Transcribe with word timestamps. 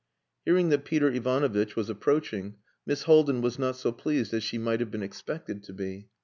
Hearing 0.45 0.69
that 0.69 0.83
Peter 0.83 1.11
Ivanovitch 1.11 1.75
was 1.75 1.87
approaching, 1.87 2.55
Miss 2.87 3.03
Haldin 3.03 3.41
was 3.41 3.59
not 3.59 3.75
so 3.75 3.91
pleased 3.91 4.33
as 4.33 4.41
she 4.43 4.57
might 4.57 4.79
have 4.79 4.89
been 4.89 5.03
expected 5.03 5.61
to 5.65 5.73
be. 5.73 6.07